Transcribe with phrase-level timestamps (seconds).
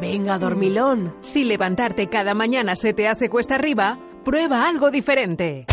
[0.00, 1.14] Venga, dormilón.
[1.22, 5.66] Si levantarte cada mañana se te hace cuesta arriba, prueba algo diferente.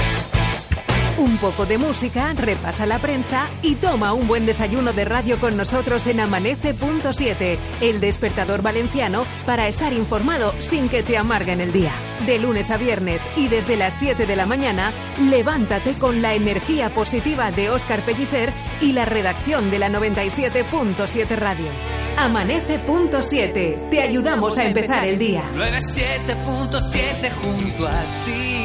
[1.18, 5.58] Un poco de música, repasa la prensa y toma un buen desayuno de radio con
[5.58, 11.92] nosotros en Amanece.7, el despertador valenciano para estar informado sin que te amarguen el día.
[12.28, 16.90] De lunes a viernes y desde las 7 de la mañana, levántate con la energía
[16.90, 21.97] positiva de Óscar Pellicer y la redacción de la 97.7 Radio.
[22.18, 25.44] Amanece.7, te ayudamos a empezar el día.
[25.54, 28.64] 97.7 junto a ti.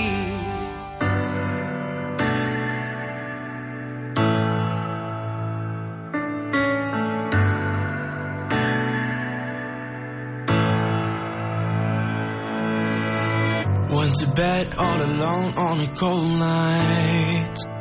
[13.94, 17.71] Went to bed all alone on a cold night.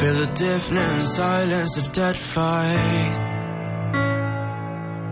[0.00, 3.16] Feel the deafening silence of that fight.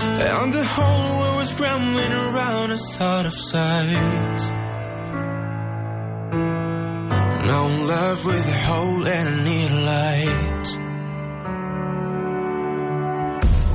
[0.01, 4.41] And the whole world was scrambling around us out of sight.
[7.47, 10.67] Now I'm left with a hole and I need a light.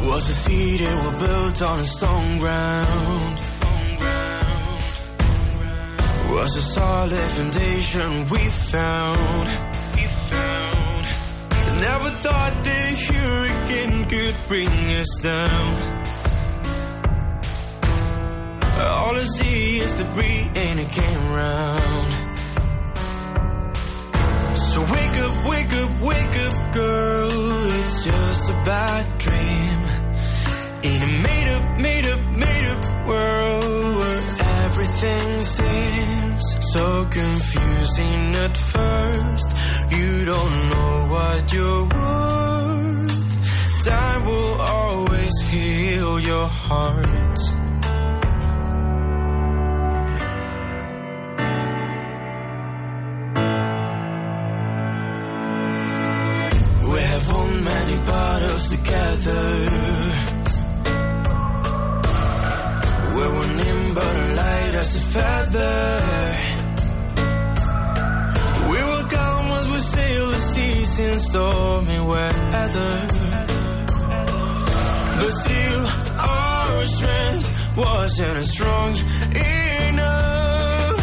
[0.07, 3.39] Was a city we built on a stone ground.
[6.29, 8.39] Was a solid foundation we
[8.71, 9.68] found.
[11.79, 15.99] Never thought that a hurricane could bring us down.
[18.81, 22.09] All I see is debris and it came round.
[24.57, 27.65] So wake up, wake up, wake up, girl.
[27.71, 29.79] It's just a bad dream.
[30.83, 34.21] In a made up, made up, made up world where
[34.65, 39.58] everything seems so confusing at first.
[39.91, 43.85] You don't know what you're worth.
[43.85, 47.39] Time will always heal your heart.
[78.19, 78.91] Wasn't as strong
[79.87, 80.99] enough.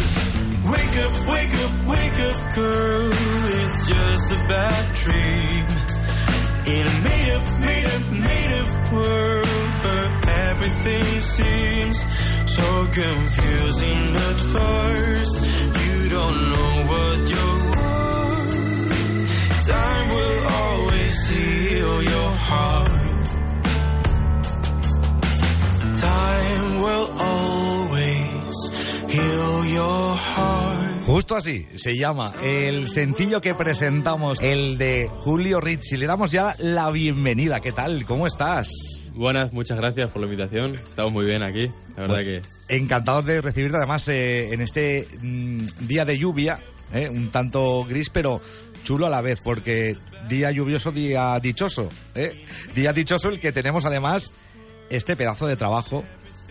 [0.71, 3.11] Wake up, wake up, wake up, girl.
[3.11, 5.65] It's just a bad dream.
[6.75, 9.47] In a made up, made up, made up world,
[9.81, 11.97] but everything seems
[12.55, 15.35] so confusing at first.
[15.85, 19.27] You don't know what you're worth.
[19.67, 20.26] Time will
[31.05, 35.95] Justo así se llama el sencillo que presentamos, el de Julio Ricci.
[35.95, 37.61] Le damos ya la bienvenida.
[37.61, 38.05] ¿Qué tal?
[38.05, 39.11] ¿Cómo estás?
[39.15, 40.75] Buenas, muchas gracias por la invitación.
[40.75, 42.41] Estamos muy bien aquí, la verdad que...
[42.67, 46.59] Encantados de recibirte además eh, en este mm, día de lluvia,
[46.93, 48.41] eh, un tanto gris, pero
[48.83, 49.95] chulo a la vez, porque
[50.27, 51.89] día lluvioso, día dichoso.
[52.15, 52.45] eh.
[52.75, 54.33] Día dichoso el que tenemos además
[54.89, 56.03] este pedazo de trabajo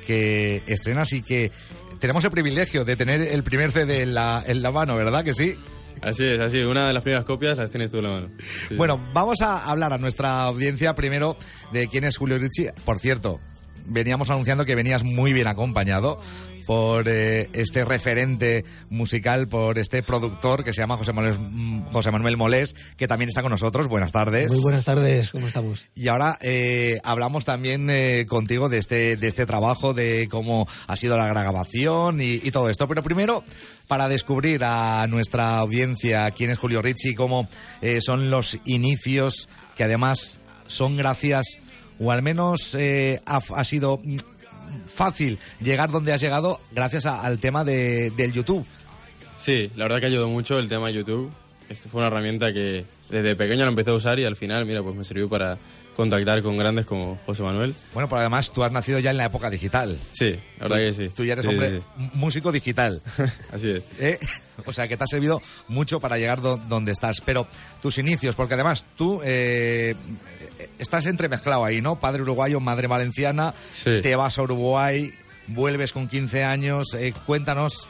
[0.06, 1.50] que estrenas y que
[1.98, 5.34] tenemos el privilegio de tener el primer CD en la, en la mano, ¿verdad que
[5.34, 5.56] sí?
[6.02, 6.60] Así es, así.
[6.60, 8.28] Una de las primeras copias las tienes tú en la mano.
[8.68, 11.36] Sí, Bueno, vamos a hablar a nuestra audiencia primero
[11.72, 12.66] de quién es Julio Ricci.
[12.84, 13.40] Por cierto,
[13.86, 16.20] veníamos anunciando que venías muy bien acompañado
[16.66, 21.38] por eh, este referente musical, por este productor que se llama José Manuel,
[21.92, 23.88] José Manuel Molés, que también está con nosotros.
[23.88, 24.52] Buenas tardes.
[24.52, 25.86] Muy buenas tardes, ¿cómo estamos?
[25.94, 30.96] Y ahora eh, hablamos también eh, contigo de este, de este trabajo, de cómo ha
[30.96, 32.88] sido la grabación y, y todo esto.
[32.88, 33.44] Pero primero,
[33.86, 37.48] para descubrir a nuestra audiencia quién es Julio Ricci, cómo
[37.82, 41.46] eh, son los inicios, que además son gracias,
[41.98, 44.00] o al menos eh, ha, ha sido
[44.86, 48.66] fácil llegar donde has llegado gracias al tema de, del YouTube.
[49.36, 51.30] Sí, la verdad que ayudó mucho el tema YouTube.
[51.68, 54.82] Esta fue una herramienta que desde pequeño lo empecé a usar y al final, mira,
[54.82, 55.58] pues me sirvió para
[55.96, 57.74] contactar con grandes como José Manuel.
[57.94, 59.98] Bueno, pero además tú has nacido ya en la época digital.
[60.12, 61.08] Sí, la verdad Tú- que sí.
[61.16, 62.10] Tú ya eres Sí, hombre sí.
[62.14, 63.02] músico digital.
[63.52, 63.82] Así es.
[63.98, 64.18] ¿eh?
[64.66, 67.20] O sea, que te ha servido mucho para llegar do- donde estás.
[67.24, 67.46] Pero
[67.82, 69.94] tus inicios, porque además tú eh,
[70.78, 71.98] estás entremezclado ahí, ¿no?
[71.98, 74.00] Padre uruguayo, madre valenciana, Sí.
[74.02, 75.12] te vas a Uruguay,
[75.48, 76.94] vuelves con 15 años.
[76.94, 77.88] eh, cuéntanos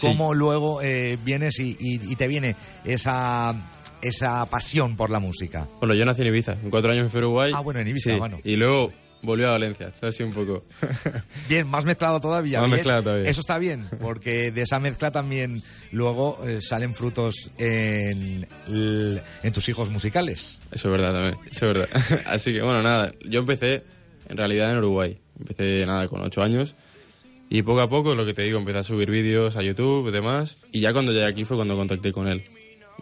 [0.00, 2.54] cómo luego eh, vienes y, y- y te viene
[2.84, 3.54] esa,
[4.02, 5.68] esa pasión por la música.
[5.78, 6.52] Bueno, yo nací en Ibiza.
[6.52, 7.52] En cuatro años me fui a Uruguay.
[7.54, 8.40] Ah, bueno, en Ibiza, Sí, bueno.
[8.44, 8.92] Y luego
[9.22, 9.92] volvió a Valencia.
[10.00, 10.64] Así un poco.
[11.48, 12.60] Bien, más mezclado todavía.
[12.60, 12.78] Más bien.
[12.78, 13.28] mezclado todavía.
[13.28, 15.62] Eso está bien, porque de esa mezcla también
[15.92, 20.60] luego eh, salen frutos en, en tus hijos musicales.
[20.72, 21.36] Eso es verdad también.
[21.50, 22.22] Eso es verdad.
[22.26, 23.12] así que, bueno, nada.
[23.24, 23.82] Yo empecé
[24.28, 25.18] en realidad en Uruguay.
[25.38, 26.74] Empecé, nada, con ocho años.
[27.48, 30.12] Y poco a poco, lo que te digo, empecé a subir vídeos a YouTube y
[30.12, 30.56] demás.
[30.72, 32.44] Y ya cuando llegué aquí fue cuando contacté con él.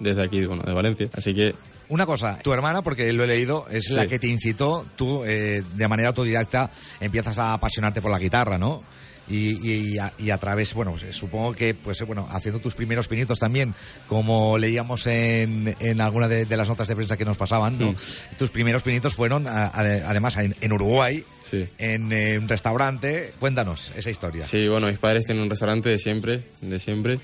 [0.01, 1.09] Desde aquí, bueno, de Valencia.
[1.15, 1.55] Así que
[1.89, 3.93] Una cosa, tu hermana, porque lo he leído, es Sí.
[3.95, 8.57] la que te incitó, tú eh, de manera autodidacta empiezas a apasionarte por la guitarra,
[8.57, 8.83] ¿no?
[9.29, 12.59] Y, y- y a, y a través, bueno, pues, supongo que, pues eh, bueno, haciendo
[12.61, 13.75] tus primeros pinitos también,
[14.09, 17.93] como leíamos en, en alguna de, de las notas de prensa que nos pasaban, ¿no?
[17.93, 17.97] Mm.
[18.39, 19.71] Tus primeros pinitos fueron, a- a-
[20.11, 21.67] además, en, en Uruguay, Sí.
[21.79, 23.33] en eh, un restaurante.
[23.39, 24.45] Cuéntanos esa historia.
[24.45, 27.19] Sí, bueno, mis padres tienen un restaurante de siempre, de siempre.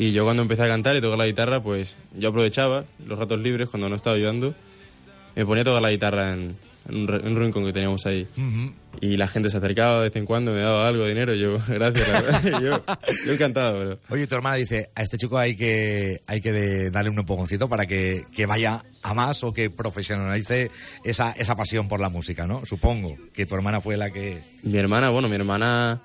[0.00, 3.38] Y yo cuando empecé a cantar y tocar la guitarra, pues yo aprovechaba los ratos
[3.40, 4.54] libres cuando no estaba ayudando.
[5.36, 6.56] Me ponía a tocar la guitarra en,
[6.88, 8.26] en un, un rincón que teníamos ahí.
[8.36, 8.72] Ujú.
[9.02, 11.34] Y la gente se acercaba de vez en cuando, me daba algo de dinero.
[11.34, 12.60] Yo, gracias, la verdad.
[12.60, 12.82] yo,
[13.26, 13.98] yo encantado, pero...
[14.08, 17.68] Oye, tu hermana dice, a este chico hay que, hay que de- darle un empujoncito
[17.68, 20.70] para que, que vaya a más o que profesionalice
[21.04, 22.64] esa, esa pasión por la música, ¿no?
[22.64, 24.38] Supongo que tu hermana fue la que...
[24.62, 26.00] Mi hermana, bueno, mi hermana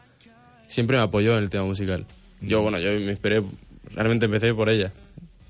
[0.68, 2.06] siempre me apoyó en el tema musical.
[2.41, 3.41] Yo, bueno, yo me esperé,
[3.93, 4.91] realmente empecé por ella.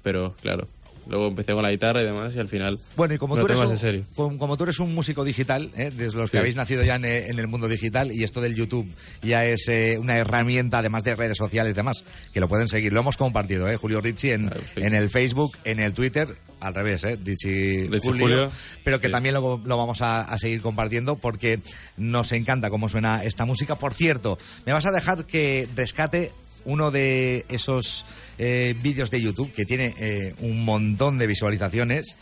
[0.03, 0.67] Pero, claro,
[1.07, 3.57] luego empecé con la guitarra y demás y al final Bueno, y como tú, eres
[3.59, 4.03] un, serio.
[4.15, 5.91] como, como tú eres un músico digital, ¿eh?
[5.95, 6.39] desde los que Sí.
[6.39, 8.87] habéis nacido ya en, eh, en el mundo digital, y esto del YouTube
[9.23, 12.03] ya es eh, una herramienta, además de redes sociales y demás,
[12.33, 12.93] que lo pueden seguir.
[12.93, 13.77] Lo hemos compartido, ¿eh?
[13.77, 14.81] Julio Ricci en, sí.
[14.81, 16.27] en el Facebook, en el Twitter,
[16.59, 17.17] al revés, ¿eh?
[17.23, 18.51] Ricci Julio, Julio,
[18.83, 19.11] pero que sí.
[19.11, 21.59] también lo, lo vamos a, a seguir compartiendo porque
[21.97, 23.75] nos encanta cómo suena esta música.
[23.75, 26.31] Por cierto, me vas a dejar que rescate
[26.65, 28.05] uno de esos
[28.37, 32.15] eh, vídeos de YouTube que tiene eh, un montón de visualizaciones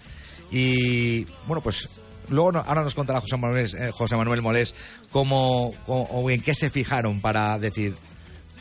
[0.51, 1.90] y bueno pues
[2.30, 4.75] luego no- ahora nos contará José Manuel, eh, José Manuel Molés
[5.12, 7.95] cómo, cómo- o en qué se fijaron para decir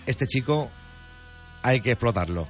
[0.07, 0.71] este chico
[1.63, 2.49] hay que explotarlo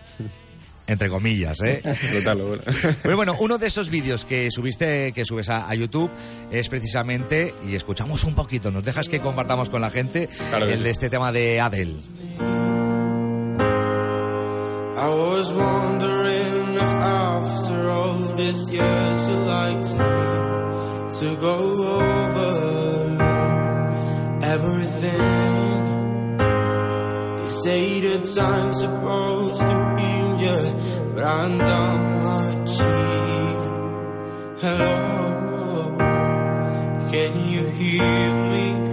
[0.87, 2.63] entre comillas eh Explotarlo, bueno.
[3.03, 6.11] pero bueno, uno de esos vídeos que subiste, que subes a, a YouTube,
[6.51, 10.79] es precisamente, y escuchamos un poquito, nos dejas que compartamos con la gente Claro el
[10.79, 10.83] sí.
[10.85, 11.97] de este tema de Adele.
[14.95, 20.43] I was wondering if after all these years you liked me
[21.19, 21.57] to go
[21.97, 23.23] over
[24.43, 26.37] everything.
[27.39, 30.75] They say the time's supposed to heal you,
[31.15, 33.73] but I'm done my cheating.
[34.61, 35.97] Hello,
[37.11, 38.92] can you hear me?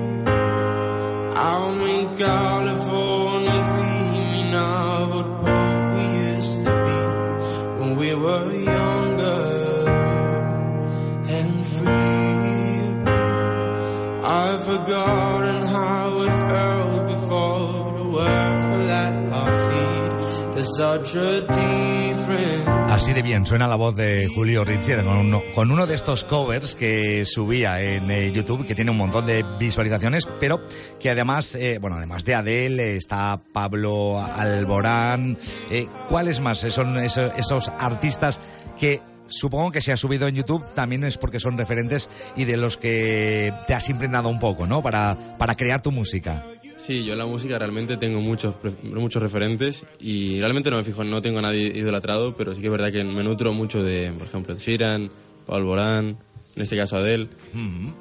[22.89, 26.23] Así de bien suena la voz de Julio Ricci con uno, con uno de estos
[26.23, 30.61] covers que subía en eh, YouTube, que tiene un montón de visualizaciones, pero
[30.97, 35.37] que además, eh, bueno, además de Adele, está Pablo Alborán.
[35.69, 38.39] Eh, ¿Cuáles más son esos, esos artistas
[38.79, 42.57] que supongo que se ha subido en YouTube también es porque son referentes y de
[42.57, 44.81] los que te has impregnado un poco, ¿no?
[44.81, 46.43] Para, para crear tu música.
[46.79, 51.03] Sí, yo en la música realmente tengo muchos, muchos referentes y realmente no me fijo,
[51.03, 54.11] no tengo a nadie idolatrado, pero sí que es verdad que me nutro mucho de,
[54.17, 55.11] por ejemplo, Sheeran,
[55.45, 56.17] Paul Borán,
[56.55, 57.27] en este caso Adele.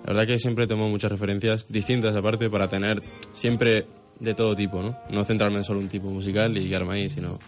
[0.05, 3.03] La verdad que siempre tomo muchas referencias distintas aparte para tener
[3.35, 3.85] siempre
[4.21, 4.97] de todo tipo, ¿no?
[5.11, 7.39] No centrarme en solo un tipo musical y quedarme ahí, sino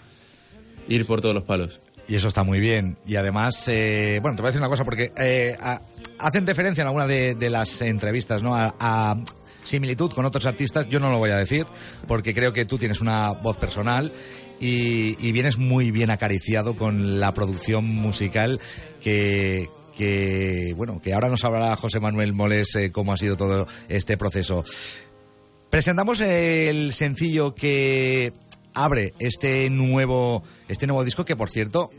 [0.89, 1.81] ir por todos los palos.
[2.09, 2.97] Y eso está muy bien.
[3.07, 5.81] Y además, eh, bueno, te voy a decir una cosa, porque eh, a-
[6.19, 8.57] hacen referencia en alguna de, de las entrevistas, ¿no?
[8.57, 9.17] A, a
[9.65, 10.89] similitud con otros artistas.
[10.89, 11.67] Yo no lo voy a decir,
[12.07, 14.13] porque creo que tú tienes una voz personal
[14.61, 18.61] y, y vienes muy bien acariciado con la producción musical
[19.03, 23.67] que que bueno que ahora nos hablará José Manuel Moles eh, cómo ha sido todo
[23.89, 24.65] este proceso
[25.69, 28.33] presentamos el sencillo que
[28.73, 31.91] abre este nuevo este nuevo disco que por cierto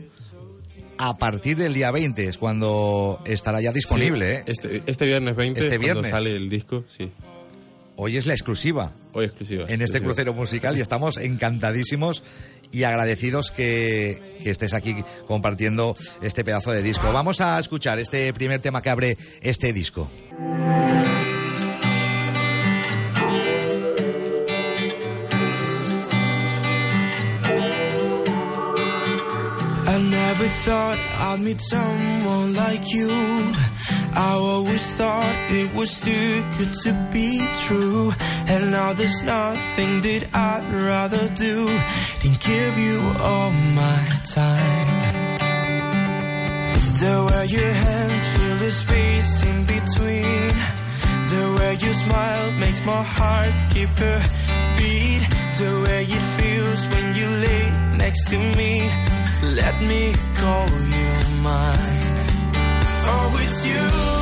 [0.98, 4.44] a partir del día 20 es cuando estará ya disponible Sí, ¿eh?
[4.46, 6.10] este, este viernes 20 Este cuando viernes.
[6.10, 7.10] sale el disco, sí.
[8.04, 8.90] Hoy es la exclusiva.
[9.12, 9.66] Hoy exclusiva.
[9.68, 12.24] En este crucero musical y estamos encantadísimos
[12.72, 17.12] y agradecidos que, que, estés aquí compartiendo este pedazo de disco.
[17.12, 20.10] Vamos a escuchar este primer tema que abre este disco.
[34.14, 38.12] I always thought it was too good to be true.
[38.46, 41.66] And now there's nothing that I'd rather do
[42.20, 45.32] than give you all my time.
[47.00, 50.52] The way your hands fill the space in between.
[51.32, 54.22] The way you smile makes my heart skip a
[54.76, 55.22] beat.
[55.56, 58.72] The way it feels when you lay next to me.
[59.42, 62.01] Let me call you mine.
[63.34, 64.21] Oh, it's you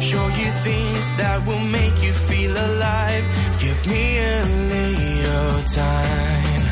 [0.00, 3.24] Show you things that will make you feel alive.
[3.58, 4.42] Give me a
[4.74, 6.62] little time.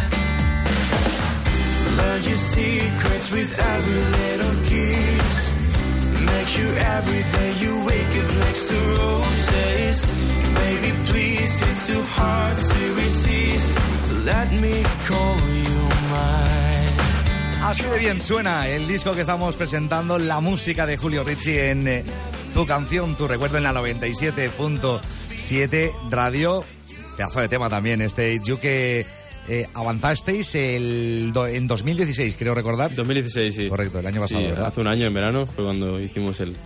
[1.98, 5.36] Learn your secrets with every little kiss.
[6.26, 10.17] Make sure every day you wake up next to roses.
[17.68, 21.86] Así de bien suena el disco que estamos presentando, la música de Julio Ricci en
[21.86, 22.02] eh,
[22.54, 26.64] tu canción, tu recuerdo en la 97.7 radio.
[27.16, 29.04] Pedazo de tema también, este You que
[29.48, 32.94] eh, avanzasteis el do- en 2016, creo recordar.
[32.94, 33.68] 2016, sí.
[33.68, 36.56] Correcto, el año pasado, hace un año en verano fue cuando hicimos el...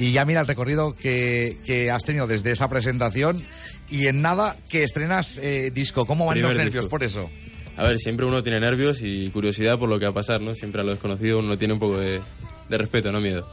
[0.00, 3.40] Y ya mira el recorrido que, que has tenido desde esa presentación
[3.88, 6.06] y en nada que estrenas eh, disco.
[6.06, 6.90] ¿Cómo van Primer los nervios disco.
[6.90, 7.30] por eso?
[7.76, 10.54] A ver, siempre uno tiene nervios y curiosidad por lo que va a pasar, ¿no?
[10.54, 12.20] Siempre a lo desconocido uno tiene un poco de,
[12.68, 13.46] de respeto, no miedo.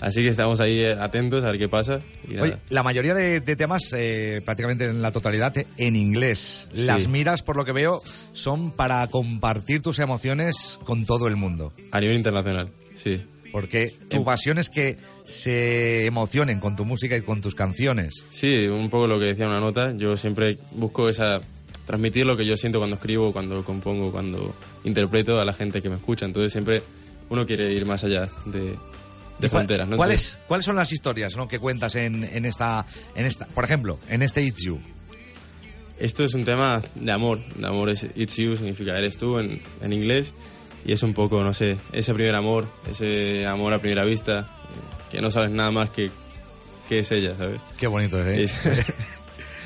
[0.00, 2.00] Así que estamos ahí eh, atentos a ver qué pasa.
[2.26, 2.44] Y nada.
[2.44, 6.68] Oye, la mayoría de, de temas, eh, prácticamente en la totalidad, en inglés.
[6.72, 6.84] Sí.
[6.84, 8.02] Las miras, por lo que veo,
[8.32, 11.72] son para compartir tus emociones con todo el mundo.
[11.92, 13.22] A nivel internacional, sí.
[13.52, 18.24] Porque tu pasión es que se emocionen con tu música y con tus canciones.
[18.30, 19.92] Sí, un poco lo que decía una nota.
[19.96, 21.40] Yo siempre busco esa
[21.90, 24.54] transmitir lo que yo siento cuando escribo, cuando compongo, cuando
[24.84, 26.24] interpreto a la gente que me escucha.
[26.24, 26.84] Entonces siempre
[27.30, 28.76] uno quiere ir más allá de, de ¿Y
[29.40, 29.88] cuál- fronteras.
[29.88, 29.96] ¿no?
[29.96, 31.48] ¿cuáles, ¿Cuáles son las historias ¿no?
[31.48, 34.80] que cuentas en, en, esta, en esta, por ejemplo, en este It's You?
[35.98, 37.40] Esto es un tema de amor.
[37.56, 40.32] De amor es It's You, significa eres tú en, en inglés.
[40.86, 45.10] Y es un poco, no sé, ese primer amor, ese amor a primera vista, eh,
[45.10, 46.10] que no sabes nada más que,
[46.88, 47.60] que es ella, ¿sabes?
[47.76, 48.44] Qué bonito ¿eh?
[48.44, 48.54] Es-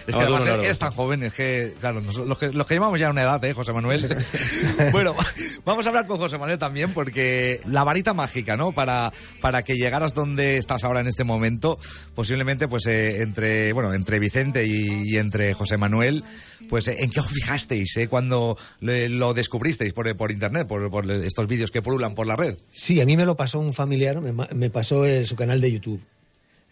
[0.06, 3.00] Es que además eres tan joven, es que, claro, nos- los que, los que llevamos
[3.00, 4.06] ya una edad, ¿eh, José Manuel?
[4.92, 5.14] bueno,
[5.64, 8.72] vamos a hablar con José Manuel también, porque la varita mágica, ¿no?
[8.72, 11.78] Para, para que llegaras donde estás ahora en este momento,
[12.14, 16.22] posiblemente, pues, eh, entre, bueno, entre Vicente y, y entre José Manuel,
[16.68, 20.90] pues, eh, ¿en qué os fijasteis, eh, cuando le- lo descubristeis por, por internet, por,
[20.90, 22.56] por estos vídeos que pululan por la red?
[22.74, 25.72] Sí, a mí me lo pasó un familiar, me, me pasó eh, su canal de
[25.72, 26.00] YouTube.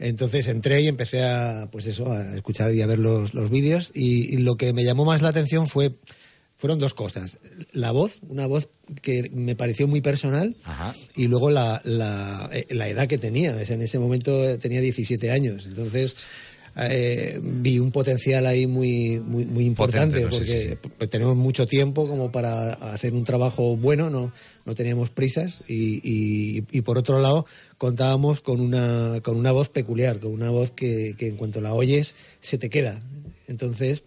[0.04, 3.90] Entonces entré y empecé a, pues eso, a escuchar y a ver los, los vídeos
[3.94, 5.92] y, y lo que me llamó más la atención fue,
[6.56, 7.38] fueron dos cosas.
[7.72, 8.68] La voz, una voz
[9.00, 10.94] que me pareció muy personal Ajá.
[11.16, 13.50] y luego la, la, eh, la edad que tenía.
[13.62, 15.66] En ese momento tenía 17 años.
[15.66, 16.16] Entonces
[16.76, 20.30] eh, vi un potencial ahí muy, muy, muy importante Potente, ¿no?
[20.32, 20.88] Sí, porque sí, sí.
[20.98, 24.32] pues tenemos mucho tiempo como para hacer un trabajo bueno, no,
[24.64, 27.44] no teníamos prisas y, y- y por otro lado
[27.86, 31.74] contábamos con una, con una voz peculiar, con una voz que, que en cuanto la
[31.74, 33.02] oyes se te queda.
[33.48, 34.04] Entonces,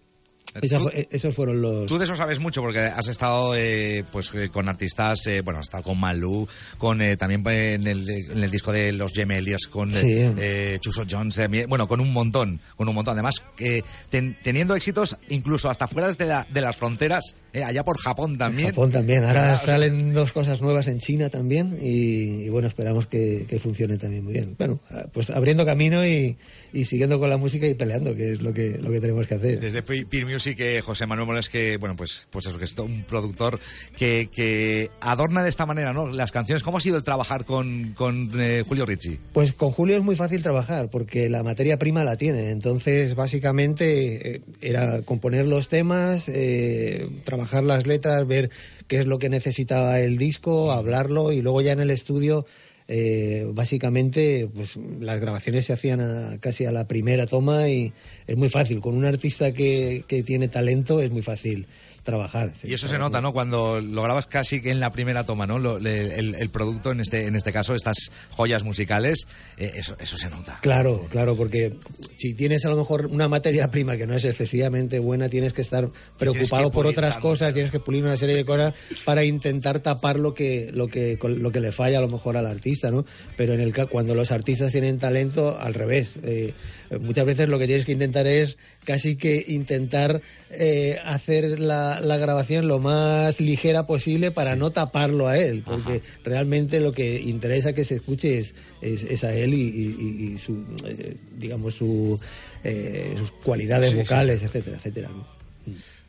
[0.62, 1.86] esa Tú- fue- esos fueron los...
[1.86, 5.60] Tú de eso sabes mucho porque has estado eh, pues eh, con artistas, eh, bueno,
[5.60, 9.12] has estado con Malú, con eh, también eh, en el, en el disco de Los
[9.12, 10.08] Gemeliers, con eh, Sí.
[10.40, 13.12] eh, Chuso Jones, bueno, con un montón, con un montón.
[13.16, 17.84] Además, eh, ten- teniendo éxitos incluso hasta fuera de, la- de las fronteras, eh, allá
[17.84, 18.70] por Japón también.
[18.70, 19.24] Japón también.
[19.24, 19.56] Ahora ¿Verdad?
[19.62, 23.60] O sea, salen dos cosas nuevas en China también y, y bueno, esperamos que, que
[23.60, 24.56] funcionen también muy bien.
[24.58, 24.80] Bueno,
[25.14, 26.38] pues abriendo camino y,
[26.74, 29.36] y siguiendo con la música y peleando, que es lo que, lo que tenemos que
[29.36, 29.60] hacer.
[29.60, 32.78] Desde Pe- Peer Music, eh, José Manuel Moles, que, bueno, pues, pues eso, que es
[32.78, 33.60] un productor
[33.98, 36.08] que, que adorna de esta manera, ¿no?
[36.10, 36.64] Las canciones.
[36.64, 39.18] ¿Cómo ha sido el trabajar con, con eh, Julio Ricci?
[39.34, 42.50] Pues con Julio es muy fácil trabajar porque la materia prima la tiene.
[42.52, 47.08] Entonces, básicamente, eh, era componer los temas, eh,
[47.46, 48.50] trabajar las letras, ver
[48.88, 52.46] qué es lo que necesitaba el disco, hablarlo y luego ya en el estudio,
[52.88, 57.94] eh, básicamente, pues las grabaciones se hacían a- casi a la primera toma y
[58.28, 58.80] es muy fácil.
[58.82, 61.68] Con un artista que, que tiene talento es muy fácil
[62.06, 62.54] trabajar.
[62.64, 63.34] Y eso se nota, ¿no?
[63.34, 65.60] Cuando lo grabas casi que en la primera toma, ¿no?
[65.60, 67.98] Lo- le- el, el producto, en este, en este caso, estas
[68.30, 70.60] joyas musicales, eh, eso, eso se nota.
[70.62, 71.74] Claro, claro, porque
[72.18, 75.64] si tienes a lo mejor una materia prima que no es excesivamente buena, tienes que
[75.64, 79.24] estar preocupado que por otras tanto, cosas, tienes que pulir una serie de cosas para
[79.26, 82.92] intentar tapar lo que lo que lo que le falla a lo mejor al artista,
[82.92, 83.06] ¿no?
[83.36, 86.16] Pero en el cuando los artistas tienen talento, al revés.
[86.24, 86.54] Eh,
[87.00, 92.18] muchas veces lo que tienes que intentar es casi que intentar eh, hacer la, la
[92.18, 97.74] grabación lo más ligera posible para no taparlo a él, porque realmente lo que interesa
[97.74, 101.74] que se escuche es, es, es a él y, y- y- y su, eh, digamos,
[101.76, 102.20] su,
[102.64, 105.10] eh, sus cualidades Sí, sí, vocales, etcétera, etcétera.
[105.10, 105.26] ¿no?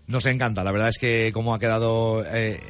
[0.08, 2.60] Nos encanta, la verdad es que cómo ha quedado eh,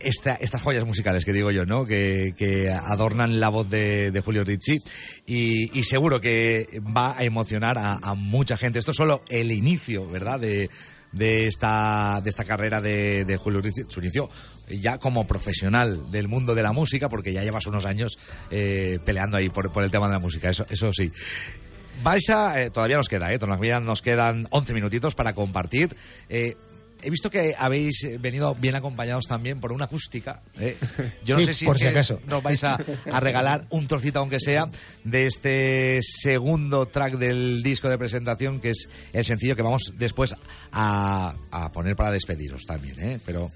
[0.00, 1.84] esta- estas joyas musicales que digo yo, ¿no?
[1.84, 4.80] Que, que adornan la voz de, Julio Ricci
[5.26, 8.78] y, seguro que va a emocionar a, mucha gente.
[8.78, 10.40] Esto es solo el inicio, ¿verdad?
[10.40, 10.70] De,
[11.46, 14.30] esta, de esta carrera de, de Julio Ricci, su inicio
[14.68, 18.18] ya como profesional del mundo de la música, porque ya llevas unos años
[18.50, 21.12] eh, peleando ahí por, por el tema de la música, eso, eso sí.
[22.02, 23.38] Vais a, eh, todavía nos queda, ¿eh?
[23.38, 25.96] Todavía nos quedan 11 minutitos para compartir.
[27.02, 30.42] He visto que habéis eh, venido bien acompañados también por una acústica.
[30.58, 30.76] ¿eh?
[31.24, 32.20] Yo no Sí, sé si, por si acaso.
[32.26, 32.78] nos vais a,
[33.12, 34.68] a regalar un trocito, aunque sea,
[35.04, 40.34] de este segundo track del disco de presentación, que es el sencillo que vamos después
[40.72, 42.98] a, a poner para despediros también.
[43.00, 43.20] ¿eh?
[43.24, 43.50] Pero,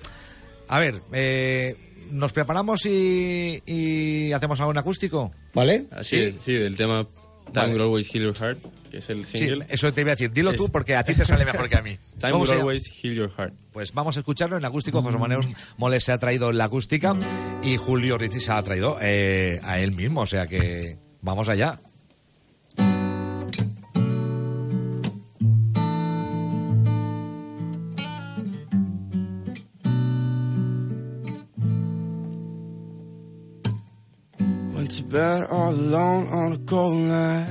[0.68, 1.76] a ver, eh,
[2.10, 5.32] ¿nos preparamos y, y hacemos algo en acústico?
[5.54, 5.86] ¿Vale?
[5.90, 6.22] Así ¿Sí?
[6.22, 7.06] es, sí, del tema
[7.52, 7.72] Time Vale.
[7.74, 8.58] Will Always Heal Your Heart,
[8.90, 9.66] que es el Sí, single.
[9.68, 10.30] eso te iba a decir.
[10.30, 11.98] Dilo tú porque a ti te sale mejor que a mí.
[12.18, 12.52] Time ¿Cómo Will?
[12.52, 13.54] Always Heal Your Heart.
[13.72, 15.02] Pues vamos a escucharlo en acústico.
[15.02, 17.16] José Manuel Moles se ha traído la acústica
[17.62, 20.20] y Julio Ricci se ha traído eh, a él mismo.
[20.22, 21.80] O sea que vamos allá.
[35.20, 37.46] Bed all alone on a cold night.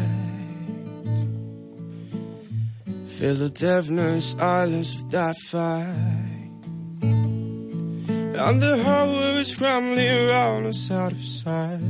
[3.16, 6.56] Feel the deafening silence of that fight.
[8.46, 11.86] And the highway was scrambling around us out of sight.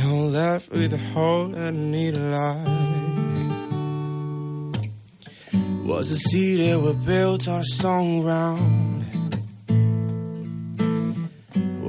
[0.00, 2.78] Now left with a hole and need a light.
[5.90, 8.97] Was a city we built on a stone ground.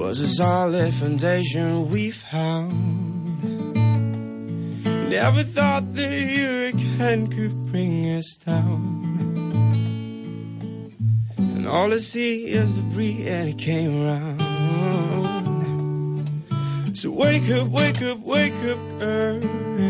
[0.09, 3.43] Was a solid foundation we've found.
[5.07, 9.05] Never thought that hurricane could bring us down.
[11.37, 14.39] And all I see is debris and it came around.
[16.97, 19.41] So wake up, wake up, wake up, girl.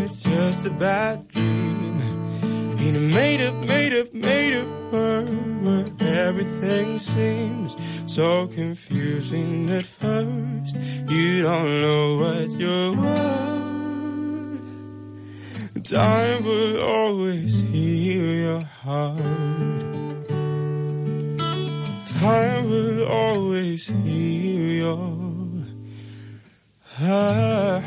[0.04, 2.02] It's just a bad dream.
[2.80, 5.30] In a made up, made up, made up world
[5.64, 7.76] where everything seems
[8.10, 10.76] so confusing at first.
[11.08, 14.60] You don't know what you're worth.
[15.84, 19.20] Time will always heal your heart.
[22.08, 25.66] Time will always heal your
[26.98, 27.84] heart.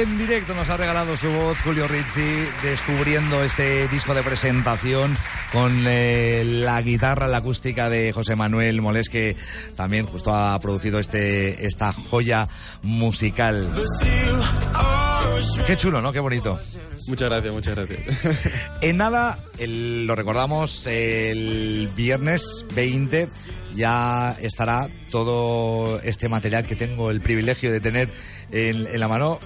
[0.00, 5.14] En directo nos ha regalado su voz Julio Ricci descubriendo este disco de presentación
[5.52, 9.36] con eh, la guitarra, la acústica de José Manuel Molés que
[9.76, 12.48] también justo ha producido este esta joya
[12.82, 13.74] musical.
[15.66, 16.12] Qué chulo, ¿no?
[16.12, 16.58] Qué bonito.
[17.06, 18.00] Muchas gracias, muchas gracias.
[18.80, 23.28] En nada, el- lo recordamos, el viernes 20
[23.74, 28.08] ya estará todo este material que tengo el privilegio de tener
[28.50, 29.38] en, en la mano.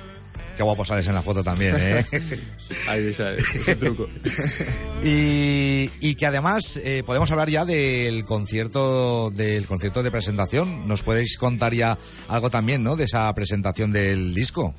[0.56, 2.04] Qué guapo sales en la foto también, ¿eh?
[2.88, 4.08] Ahí esa, ese truco.
[5.04, 10.86] y, y que además eh, podemos hablar ya del concierto del concierto de presentación.
[10.86, 12.94] ¿Nos podéis contar ya algo también, ¿no?
[12.96, 14.74] De esa presentación del disco.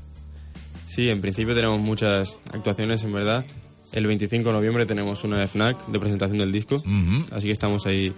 [0.85, 3.45] Sí, en principio tenemos muchas actuaciones, en verdad.
[3.91, 6.75] El 25 de noviembre tenemos una de FNAC de presentación del disco.
[6.75, 7.25] Ujú.
[7.31, 8.13] Así que estamos ahí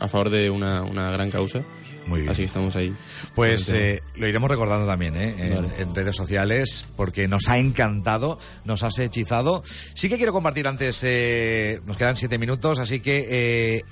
[0.00, 1.62] a favor de una, una gran causa.
[2.06, 2.30] Muy bien.
[2.30, 2.94] Así que estamos ahí.
[3.34, 5.34] Pues eh, lo iremos recordando también ¿eh?
[5.38, 5.68] en, Vale.
[5.78, 9.62] en redes sociales porque nos ha encantado, nos has hechizado.
[9.94, 13.84] Sí que quiero compartir antes, eh, nos quedan siete minutos, así que eh,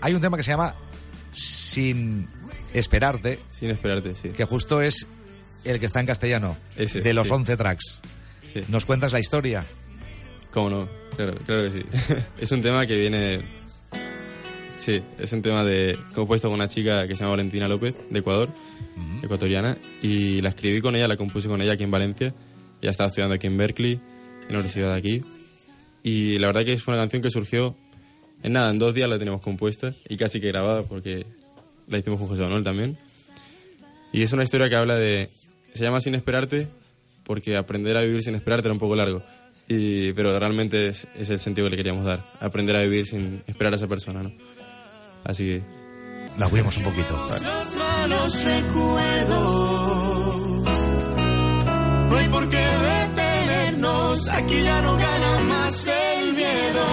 [0.00, 0.74] hay un tema que se llama
[1.32, 2.28] Sin
[2.74, 4.30] Esperarte, Sin esperarte, sí.
[4.30, 5.06] que justo es
[5.64, 7.32] el que está en castellano, Ese, de los sí.
[7.34, 8.00] 11 tracks.
[8.42, 8.62] Sí.
[8.68, 9.64] ¿Nos cuentas la historia?
[10.52, 10.88] ¿Cómo no?
[11.16, 11.84] Claro, claro que sí.
[12.40, 13.40] es un tema que viene
[14.76, 18.18] Sí, es un tema de compuesto con una chica que se llama Valentina López, de
[18.18, 18.48] Ecuador,
[19.22, 22.34] ecuatoriana, y la escribí con ella, la compuse con ella aquí en Valencia.
[22.82, 25.22] Ya estaba estudiando aquí en Berkeley, en la universidad de aquí.
[26.02, 27.74] Y la verdad que es una canción que surgió
[28.42, 31.26] en nada, en dos días la tenemos compuesta y casi que grabada porque
[31.88, 32.96] la hicimos con José Manuel también.
[34.12, 35.30] Y es una historia que habla de...
[35.72, 36.68] Se llama Sin Esperarte
[37.24, 39.22] porque aprender a vivir sin esperarte era un poco largo.
[39.68, 42.24] Y, pero realmente es, es el sentido que le queríamos dar.
[42.40, 44.30] Aprender a vivir sin esperar a esa persona, ¿no?
[45.26, 45.62] Así que...
[46.38, 47.16] La oímos un poquito.
[47.16, 49.46] Los malos recuerdos.
[52.10, 54.28] No hay por qué detenernos.
[54.28, 56.84] Aquí ya no gana más el miedo.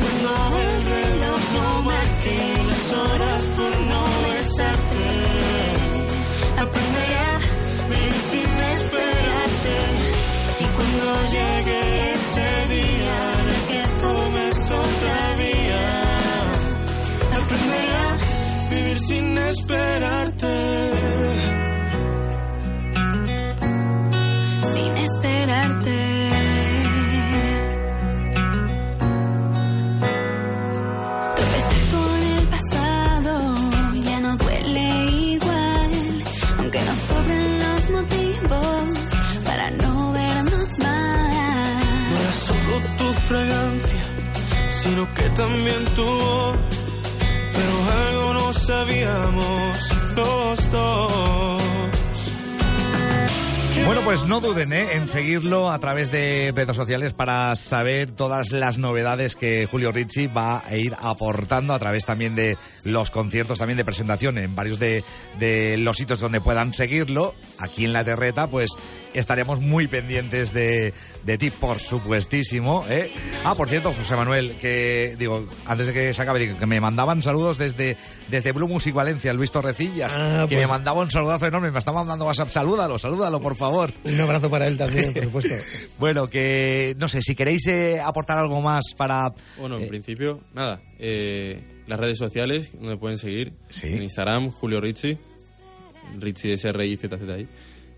[0.00, 2.38] Cuando el reloj no marque
[2.68, 3.33] las horas
[45.36, 46.56] también tu voz.
[47.52, 47.74] Pero
[48.06, 49.78] algo no sabíamos
[50.16, 51.23] los dos.
[53.86, 54.92] Bueno, pues no duden ¿eh?
[54.94, 60.26] en seguirlo a través de redes sociales para saber todas las novedades que Julio Ricci
[60.26, 64.78] va a ir aportando a través también de los conciertos, también de presentación en varios
[64.78, 65.04] de,
[65.38, 67.34] de los sitios donde puedan seguirlo.
[67.58, 68.70] Aquí en La Terreta, pues
[69.12, 70.92] estaremos muy pendientes de,
[71.24, 72.84] de ti, por supuestísimo.
[72.88, 73.12] ¿eh?
[73.44, 76.80] Ah, por cierto, José Manuel, que digo, antes de que se acabe, digo, que me
[76.80, 77.96] mandaban saludos desde,
[78.28, 81.78] desde Blue Music Valencia, Luis Torrecillas, Ah, que pues- me mandaba un saludazo enorme, me
[81.78, 83.73] estaba mandando WhatsApp, salúdalo, salúdalo, por favor.
[84.04, 85.54] Un abrazo para él también, por supuesto.
[85.98, 89.32] Bueno, que no sé, si queréis eh, aportar algo más para...
[89.58, 90.80] Bueno, en principio, nada.
[90.98, 93.52] eh, las redes sociales donde pueden seguir.
[93.68, 93.88] Sí.
[93.88, 95.18] En Instagram, Julio Rizzi.
[96.18, 97.48] Rizzi es r i z z i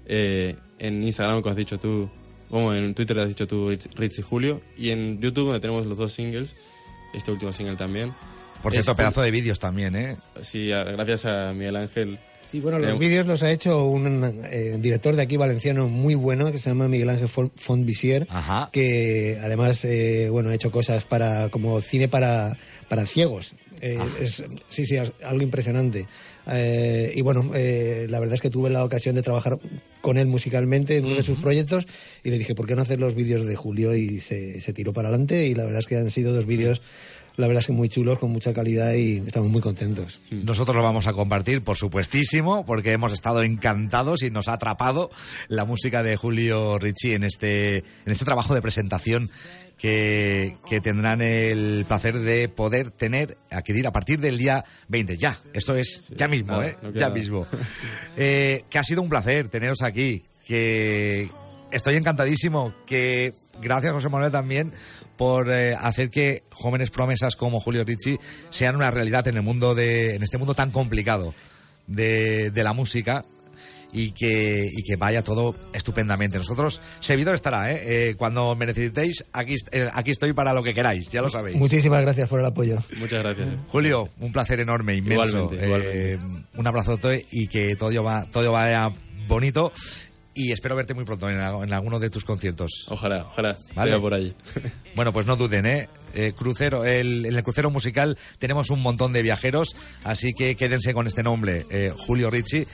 [0.06, 2.08] Eh, en Instagram, como has dicho tú.
[2.48, 4.60] Como en Twitter has dicho tú, Rizzi Julio.
[4.76, 6.54] Y en YouTube, donde tenemos los dos singles.
[7.12, 8.12] Este último single también.
[8.62, 10.16] Por cierto, pedazo de vídeos también, ¿eh?
[10.40, 12.18] Sí, gracias a Miguel Ángel.
[12.52, 16.50] Y bueno, los vídeos los ha hecho un eh, director de aquí valenciano muy bueno
[16.52, 18.26] que se llama Miguel Ángel Fon- Fontvisier,
[18.72, 22.56] que además eh, bueno ha hecho cosas para como cine para
[22.88, 23.54] para ciegos.
[23.82, 26.06] Eh, es- sí, sí, algo impresionante.
[26.48, 29.58] Eh, y bueno, eh, la verdad es que tuve la ocasión de trabajar
[30.00, 31.86] con él musicalmente en uno de sus proyectos
[32.22, 33.94] y le dije, ¿por qué no hacer los vídeos de Julio?
[33.96, 36.80] Y se, se tiró para adelante y la verdad es que han sido dos vídeos,
[37.36, 40.20] la verdad es que muy chulos, con mucha calidad y estamos muy contentos.
[40.30, 45.10] Nosotros lo vamos a compartir, por supuestísimo, porque hemos estado encantados y nos ha atrapado
[45.48, 49.30] la música de Julio Ricci en este, en este trabajo de presentación
[49.78, 55.18] que, que tendrán el placer de poder tener, adquirir a partir del día 20.
[55.18, 56.76] Ya, esto es ya mismo, nada, ¿eh?
[56.82, 57.46] no ya mismo.
[58.16, 61.28] Eh, que ha sido un placer teneros aquí, que
[61.70, 64.72] estoy encantadísimo, que gracias José Manuel también
[65.16, 68.18] por eh, hacer que jóvenes promesas como Julio Ricci
[68.50, 71.34] sean una realidad en el mundo de, en este mundo tan complicado
[71.86, 73.24] de, de la música
[73.92, 76.36] y que, y que vaya todo estupendamente.
[76.36, 78.08] Nosotros, servidor estará, ¿eh?
[78.10, 81.56] Eh, cuando me necesitéis, aquí, eh, aquí estoy para lo que queráis, ya lo sabéis.
[81.56, 82.76] Muchísimas gracias por el apoyo.
[82.98, 83.48] Muchas gracias.
[83.48, 83.56] eh.
[83.68, 85.24] Julio, un placer enorme, inmenso.
[85.50, 85.66] Igualmente, Eh,
[86.18, 86.48] igualmente.
[86.58, 88.92] un abrazote y que todo, va, todo vaya
[89.28, 89.72] bonito.
[90.36, 92.86] Y espero verte muy pronto en, en alguno de tus conciertos.
[92.90, 93.56] Ojalá, ojalá.
[93.74, 93.98] Vale.
[93.98, 94.34] Por allí.
[94.94, 95.88] Bueno, pues no duden, ¿eh?
[96.14, 100.94] Eh, crucero, el- en el crucero musical tenemos un montón de viajeros, así que quédense
[100.94, 102.66] con este nombre, eh, Julio Ricci.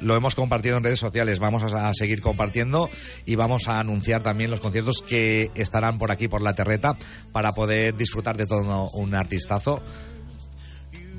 [0.00, 2.88] Lo hemos compartido en redes sociales, vamos a, a seguir compartiendo
[3.26, 6.96] y vamos a anunciar también los conciertos que estarán por aquí, por la terreta,
[7.32, 9.82] para poder disfrutar de todo un artistazo.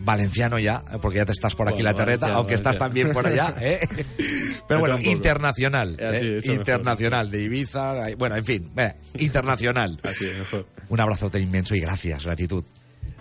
[0.10, 3.14] Valenciano ya, porque ya te estás por aquí Bueno, la terreta, valenciano, aunque estás también
[3.14, 3.88] por allá, ¿eh?
[4.68, 6.36] Pero bueno, internacional, Eh, así, ¿eh?
[6.38, 6.56] mejor.
[6.56, 10.00] internacional, de Ibiza, bueno, en fin, eh, internacional.
[10.04, 10.66] Así es, mejor.
[10.90, 12.64] Un abrazote inmenso y gracias, gratitud.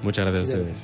[0.03, 0.79] Muchas gracias a ustedes.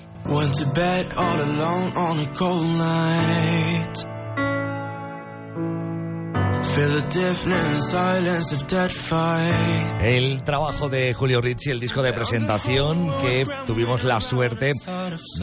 [10.00, 14.72] El trabajo de Julio Ricci, el disco de presentación que tuvimos la suerte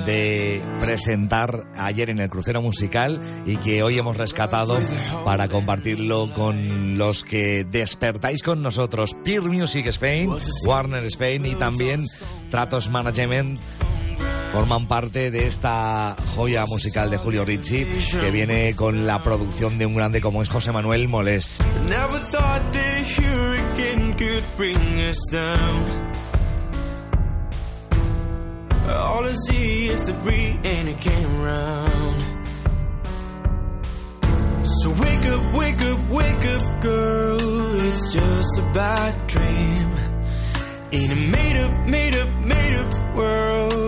[0.06, 4.78] de presentar ayer en el crucero musical y que hoy hemos rescatado
[5.24, 9.16] para compartirlo con los que despertáis con nosotros.
[9.24, 10.32] Peer Music Spain,
[10.66, 12.08] Warner Spain y también
[12.50, 13.60] Tratos Management
[14.52, 17.86] forman parte de esta joya musical de Julio Ricci
[18.20, 21.60] que viene con la producción de un grande como es José Manuel Molés.
[28.94, 32.18] All I see is debris and it came round.
[34.64, 37.76] So wake up, wake up, wake up, girl.
[37.76, 39.92] It's just a bad dream.
[40.92, 43.81] In a made up, made up, made up world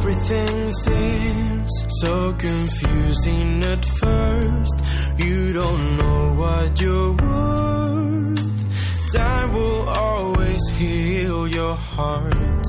[0.00, 4.76] everything seems so confusing at first.
[5.18, 9.12] You don't know what you're worth.
[9.14, 12.66] Time will always heal your heart.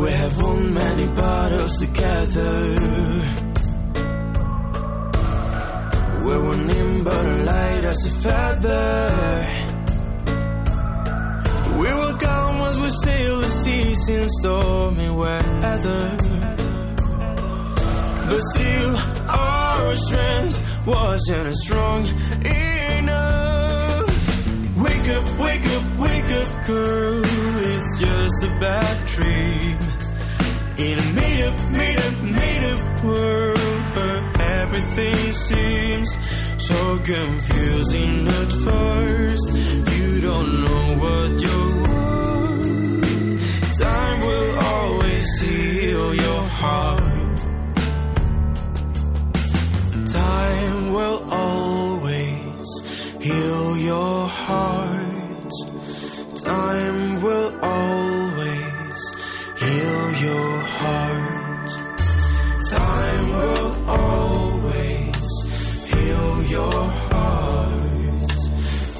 [0.00, 2.91] We have won many battles together.
[7.92, 9.46] As a feather.
[11.80, 16.16] We will come as we sail the seas in stormy weather.
[18.28, 18.94] But still,
[19.28, 22.00] our strength wasn't as strong
[22.96, 24.12] enough.
[24.84, 27.22] Wake up, wake up, wake up, girl.
[27.72, 29.78] It's just a bad dream.
[30.86, 36.31] In a made up, made up, made up world where everything seems
[36.68, 39.46] so confusing at first.
[39.96, 43.40] You don't know what you're worth.
[43.78, 47.38] Time will always heal your heart.
[50.12, 52.68] Time will always
[53.20, 55.50] heal your heart.
[56.44, 59.00] Time will always
[59.62, 61.70] heal your heart.
[62.70, 64.51] Time will always
[66.06, 68.30] your heart.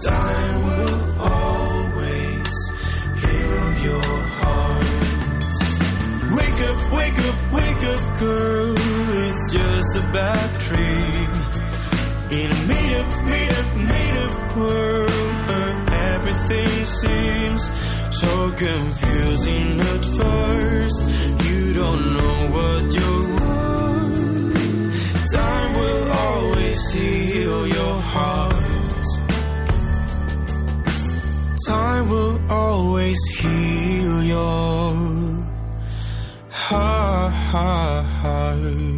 [0.04, 2.52] Time will always
[3.22, 4.84] heal your heart.
[6.38, 8.74] Wake up, wake up, wake up, girl.
[9.24, 11.32] It's just a bad dream.
[12.40, 15.74] In a made up, made up, made up world where
[16.14, 17.62] everything seems
[18.20, 21.00] so confusing at first.
[21.48, 23.31] You don't know what you're
[37.52, 38.91] heart.